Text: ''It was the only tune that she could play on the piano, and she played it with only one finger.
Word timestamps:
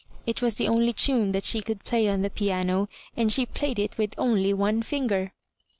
''It 0.25 0.41
was 0.41 0.55
the 0.55 0.67
only 0.67 0.93
tune 0.93 1.31
that 1.33 1.45
she 1.45 1.61
could 1.61 1.83
play 1.83 2.07
on 2.07 2.23
the 2.23 2.31
piano, 2.31 2.89
and 3.15 3.31
she 3.31 3.45
played 3.45 3.77
it 3.77 3.99
with 3.99 4.15
only 4.17 4.51
one 4.51 4.81
finger. 4.81 5.31